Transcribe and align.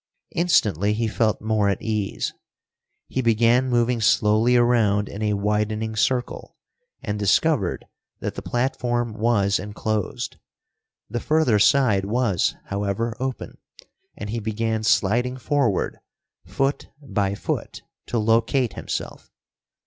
Instantly 0.33 0.93
he 0.93 1.07
felt 1.07 1.41
more 1.43 1.69
at 1.69 1.79
ease. 1.79 2.33
He 3.07 3.21
began 3.21 3.69
moving 3.69 4.01
slowly 4.01 4.55
around 4.55 5.07
in 5.07 5.21
a 5.21 5.35
widening 5.35 5.95
circle, 5.95 6.55
and 7.03 7.19
discovered 7.19 7.85
that 8.19 8.33
the 8.33 8.41
platform 8.41 9.13
was 9.13 9.59
enclosed. 9.59 10.37
The 11.07 11.19
further 11.19 11.59
side 11.59 12.05
was, 12.05 12.55
however, 12.65 13.15
open, 13.19 13.59
and 14.17 14.31
he 14.31 14.39
began 14.39 14.81
sliding 14.81 15.37
forward, 15.37 15.99
foot 16.47 16.87
by 16.99 17.35
foot, 17.35 17.83
to 18.07 18.17
locate 18.17 18.73
himself. 18.73 19.29